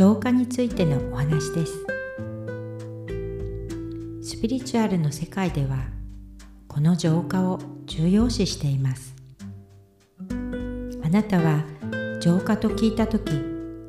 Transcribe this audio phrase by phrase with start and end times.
[0.00, 1.74] 浄化についてのお話です。
[4.22, 5.76] スピリチュアルの世界では
[6.68, 9.14] この浄化を重要視しています。
[11.04, 11.66] あなたは
[12.18, 13.30] 浄化と聞いた時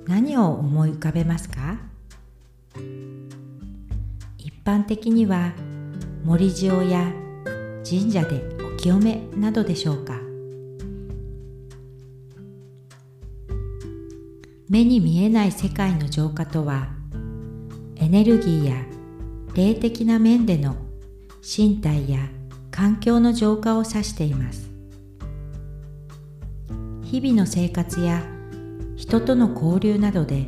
[0.05, 1.77] 何を思い浮かべますか？
[4.37, 5.53] 一般的には
[6.25, 7.09] 森塩や
[7.89, 10.19] 神社でお清めなどでしょうか？
[14.71, 16.87] 目に見えない世界の浄化とは
[17.97, 18.85] エネルギーや
[19.53, 20.77] 霊的な面での
[21.41, 22.19] 身体や
[22.71, 24.71] 環境の浄化を指しています。
[27.03, 28.23] 日々の生活や
[28.95, 30.47] 人との交流などで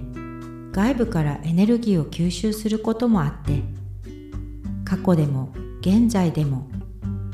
[0.71, 3.61] 外部からエネルギーを吸収することもあって
[4.85, 6.69] 過去でも現在でも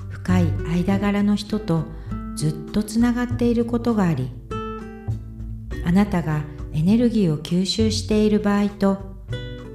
[0.09, 1.85] 深い間柄の人と
[2.35, 4.31] ずっとつながっていることがあり
[5.85, 6.41] あなたが
[6.73, 8.97] エネルギーを吸収している場合と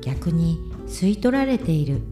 [0.01, 2.03] 逆に吸い取られている。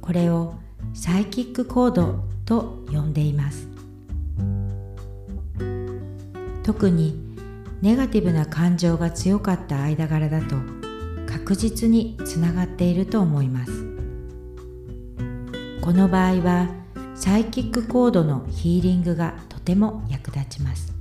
[0.00, 0.54] これを
[0.94, 3.68] サイキックコードと呼んでいます。
[6.62, 7.36] 特に
[7.80, 10.56] ネガティブな感情が強かった間柄だと
[11.26, 13.86] 確実につながっていると思います。
[15.80, 16.68] この場合は
[17.14, 20.97] サイキックコードのヒーリングがとても役立ちます。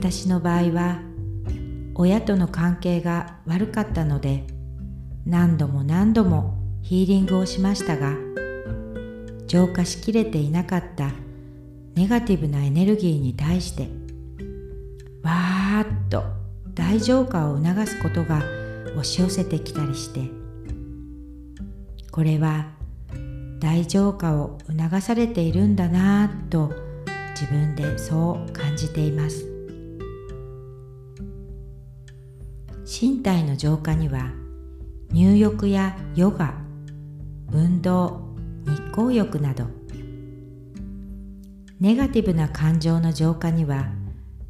[0.00, 1.00] 私の場合は
[1.96, 4.44] 親との関係が悪かったので
[5.26, 8.14] 何度も何度もヒーリングをしましたが
[9.48, 11.10] 浄化しきれていなかった
[11.96, 13.88] ネガティブなエネルギーに対して
[15.24, 16.22] わーっと
[16.74, 18.44] 大浄化を促すことが
[18.92, 20.20] 押し寄せてきたりして
[22.12, 22.68] これは
[23.58, 26.72] 大浄化を促されているんだなぁと
[27.30, 29.57] 自分でそう感じています。
[32.90, 34.30] 身体の浄化には
[35.10, 36.54] 入浴やヨガ
[37.52, 38.34] 運動
[38.64, 39.66] 日光浴など
[41.80, 43.90] ネガティブな感情の浄化には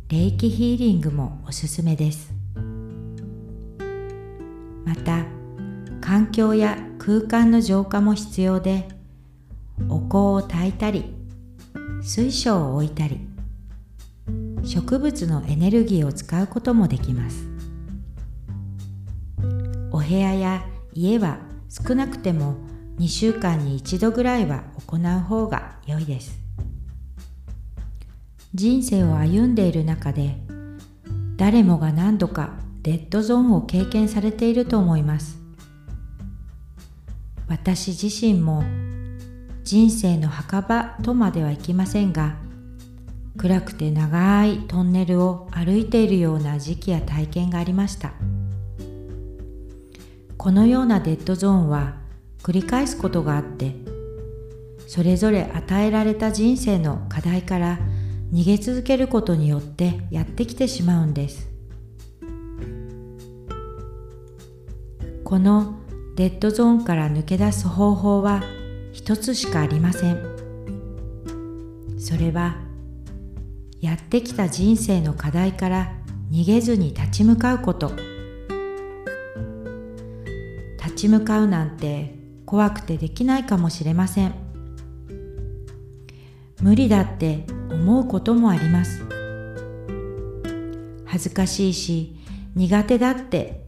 [0.09, 2.33] 霊気ヒーリングもおすすめです。
[4.85, 5.27] また
[6.01, 8.89] 環境や空間の浄化も必要で
[9.89, 11.13] お香を焚いたり
[12.03, 13.19] 水晶を置いたり
[14.65, 17.58] 植物のエネルギーを使うこともできます。
[20.09, 20.65] 部屋や
[20.95, 21.39] 家は
[21.69, 22.57] 少なくても
[22.99, 26.39] 2週間に1度ぐらいは行う方が良いです。
[28.55, 30.35] 人生を歩んでいる中で
[31.37, 35.39] 誰もが何度かデッドゾーンを経験されていると思います。
[37.47, 38.65] 私自身も
[39.63, 42.37] 人生の墓場とまではいきませんが
[43.37, 48.13] 暗くて長いトンネルを歩いているような時期や体験がありました。
[50.39, 51.97] このようなデッドゾーンは
[52.43, 53.75] 繰り返すことがあって
[54.87, 57.79] それぞれ与えられた人生の課題から
[58.33, 61.49] 逃げ続けることによってやってきてしまうんです。
[65.25, 65.75] この
[66.17, 68.43] デッドゾーンから抜け出す方法は
[68.93, 70.19] 一つしかありません。
[71.99, 72.57] それは
[73.81, 75.93] やってきた人生の課題から
[76.31, 78.08] 逃げずに立ち向かうこと。
[80.99, 84.35] ち向かうなんて怖くてできないかもしれません。
[86.61, 89.05] 無理だって思うこともあります。
[91.05, 92.17] 恥ずかしいし
[92.57, 93.65] 苦手だって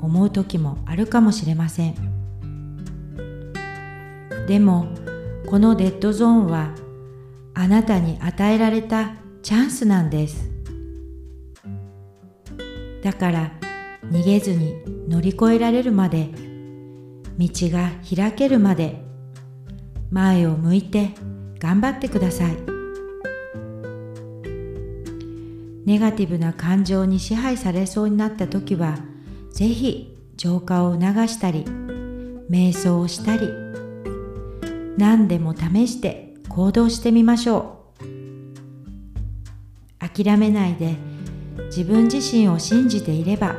[0.00, 1.94] 思う時もあるかもしれません。
[4.46, 4.88] でも
[5.46, 6.74] このデッドゾーンは
[7.54, 10.50] あなたに与えられたチャンスなんです。
[13.02, 13.52] だから
[14.10, 14.74] 逃げずに
[15.08, 16.28] 乗り越えられるまで
[17.38, 19.02] 道が開けるまで
[20.10, 21.10] 前を向いて
[21.58, 22.76] 頑張ってください。
[25.86, 28.98] ネガティブな感情に支配されそうになった時は
[29.52, 31.64] 是非浄化を促したり
[32.50, 33.48] 瞑想をしたり
[34.98, 38.04] 何でも試して行動してみましょう
[39.98, 40.96] 諦めないで
[41.66, 43.54] 自分自身を信じていれば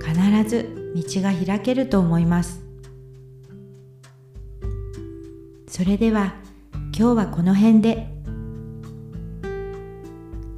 [0.00, 2.63] 必ず道が開けると思います
[5.76, 6.34] それでは
[6.72, 8.06] 今日はこの辺で。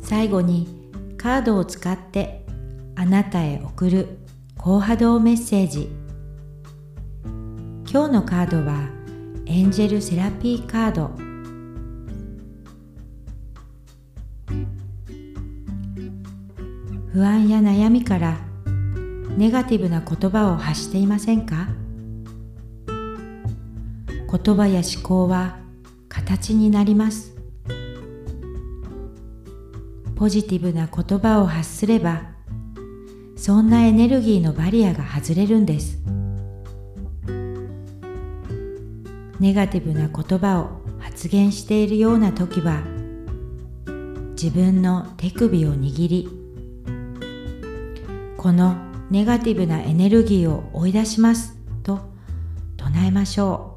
[0.02, 0.68] 最後に
[1.16, 2.44] カードを使って
[2.96, 4.18] あなたへ送る
[4.58, 5.88] 高波動メッセージ。
[7.90, 8.90] 今日のカードは
[9.46, 11.10] エンジェルセラピーカード。
[17.10, 18.36] 不安や悩みから
[19.38, 21.68] ネガティブな言葉を発していませんか？
[24.36, 25.56] 言葉や思考は
[26.08, 27.34] 形になります。
[30.14, 32.22] ポジティブな言葉を発すれば
[33.36, 35.98] そんなエネルギーのバリアが外れるんです。
[39.38, 42.82] ネガティブな言葉を発言しているような時は
[44.30, 46.28] 自分の手首を握り
[48.38, 48.76] この
[49.10, 52.00] ネガティブなエネルギーを追い出しますと
[52.76, 53.75] 唱えましょう。